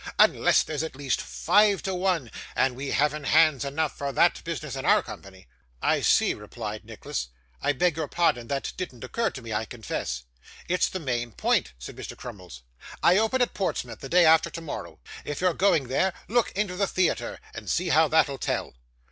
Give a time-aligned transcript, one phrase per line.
[0.17, 4.75] unless there's at least five to one, and we haven't hands enough for that business
[4.75, 5.45] in our company.'
[5.83, 7.27] 'I see,' replied Nicholas.
[7.61, 8.47] 'I beg your pardon.
[8.47, 10.23] That didn't occur to me, I confess.'
[10.67, 12.17] 'It's the main point,' said Mr.
[12.17, 12.63] Crummles.
[13.03, 14.97] 'I open at Portsmouth the day after tomorrow.
[15.23, 18.73] If you're going there, look into the theatre, and see how that'll tell.